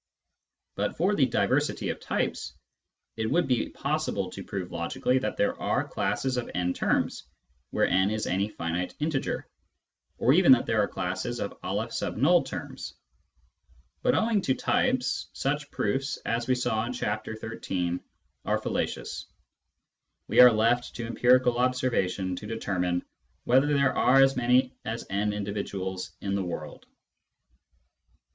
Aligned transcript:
But 0.73 0.97
for 0.97 1.13
the 1.13 1.27
diversity 1.27 1.89
of 1.89 1.99
types, 1.99 2.53
it 3.17 3.29
would 3.29 3.47
be 3.47 3.69
possible 3.69 4.31
to 4.31 4.43
prove 4.43 4.71
logically 4.71 5.19
that 5.19 5.37
there 5.37 5.53
are 5.61 5.87
classes 5.87 6.37
of 6.37 6.49
n 6.55 6.73
terms, 6.73 7.21
where 7.69 7.85
n 7.85 8.09
is 8.09 8.25
any 8.25 8.49
finite 8.49 8.95
integer; 8.99 9.47
or 10.17 10.33
even 10.33 10.53
that 10.53 10.65
there 10.65 10.81
are 10.81 10.87
classes 10.87 11.39
of 11.39 11.53
N 11.63 12.43
terms. 12.43 12.95
But, 14.01 14.15
owing 14.15 14.41
to 14.41 14.55
types, 14.55 15.27
such 15.33 15.69
proofs, 15.69 16.17
as 16.25 16.47
we 16.47 16.55
saw 16.55 16.83
in 16.85 16.93
Chapter 16.93 17.35
XIII., 17.35 17.99
are 18.43 18.57
fallacious. 18.57 19.27
We 20.27 20.39
are 20.39 20.51
left 20.51 20.95
to 20.95 21.05
empirical 21.05 21.59
observation 21.59 22.35
to 22.37 22.47
determine 22.47 23.05
whether 23.43 23.67
there 23.67 23.95
are 23.95 24.19
as 24.19 24.35
many 24.35 24.73
as 24.83 25.05
n 25.11 25.31
individuals 25.31 26.11
in 26.21 26.33
the 26.33 26.43
world. 26.43 26.87